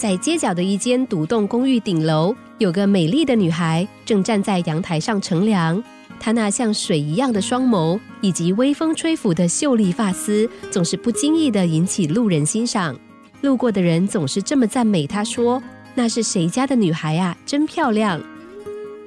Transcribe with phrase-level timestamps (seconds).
[0.00, 5.84] 在街角的一间独栋公寓顶楼，有个美丽的女孩正站在阳台上乘凉。
[6.18, 12.98] 她那像水一样的双眸，以及微风吹拂的秀丽发丝，总是不经意的引起路人欣赏。
[13.42, 15.62] 路过的人总是这么赞美她，说
[15.94, 17.36] ：“那是谁家的女孩啊？
[17.44, 18.18] 真漂亮。”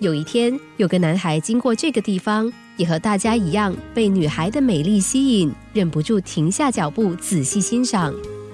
[0.00, 8.12] 有一天，有个男孩经过这个地方，也和大家一样被女孩的美丽吸引，忍不住停下脚步仔细欣赏。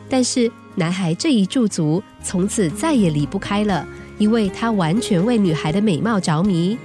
[0.09, 3.87] 但是，男孩这一驻足，从此再也离不开了，
[4.19, 6.79] 因为他完全为女孩的美貌着迷。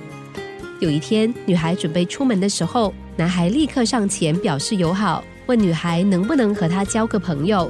[0.80, 7.70] 有一天，女孩准备出门的时候，男孩立刻上前表示友好，问女孩能不能和他交个朋友。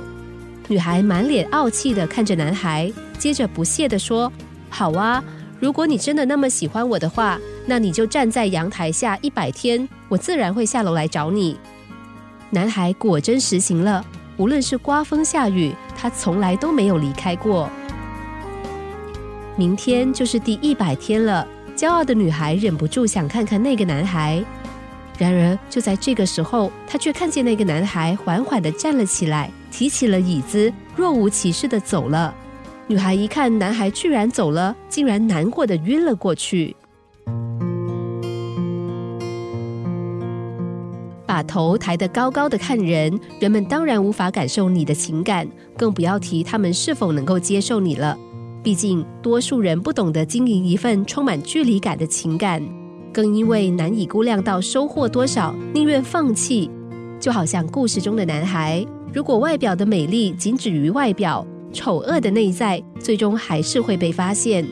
[0.69, 4.31] 女孩满脸傲气的看着男孩，接着不屑的说
[4.69, 5.21] ：“好啊，
[5.59, 11.57] 如果你真的那么喜欢我的话，那你就站在阳台下一百天，我自然会下楼来找你。”
[12.51, 14.05] 男孩果真实行了。
[14.41, 17.69] 无论是刮风下雨，他从来都没有离开过。
[19.55, 24.43] 明天就是第一百天了，骄傲的女孩忍不住想看看那个男孩。
[25.15, 32.33] 然而就在这个时候，她却看见那个男孩缓缓的站了起来，提起了椅子，若无其事的走了。
[32.87, 36.75] 女孩一看男孩居然走了，竟然难过的晕了过去。
[41.31, 48.17] 把头抬得高高的看人，人们当然无法感受你的情感，更不要提他们是否能够接受你了。
[48.61, 52.61] 毕竟，多数人不懂得经营一份充满距离感的情感，
[53.13, 56.69] 更因为难以估量到收获多少，宁愿放弃。
[57.17, 64.67] 就好像故事中的男孩，如果外表的美丽仅止于外表，丑恶的内在最终还是会被发现，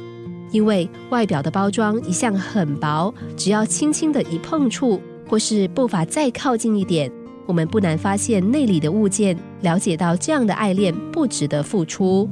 [0.52, 5.00] 因为外表的包装一向很薄，只要轻轻的一碰触。
[5.30, 7.12] 或是步伐再靠近一点，
[7.46, 12.28] 我们不难发现内里的物件，了解到这样的爱恋不值得付出。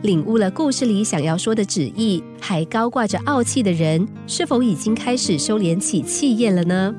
[0.00, 6.94] 领悟了故事里想要说的旨意，还高挂着傲气的人，是否已经开始收敛起气焰了呢？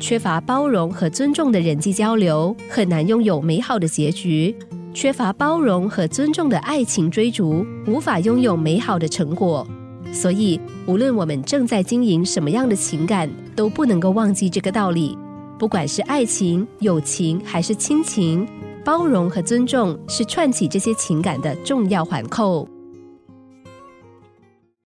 [0.00, 4.52] 缺乏包容和尊重的人际交流，很难拥有美好的结局；
[4.92, 9.64] 缺乏包容和尊重的爱情追逐，无法拥有美好的成果。
[10.12, 15.18] 所以，无论我们正在经营什么样的情感，都不能够忘记这个道理。
[15.58, 18.46] 不管是爱情、友情还是亲情，
[18.84, 22.68] 包容和尊重是串起这些情感的重要环扣。